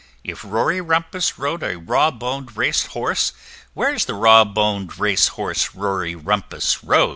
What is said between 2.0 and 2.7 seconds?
bon'd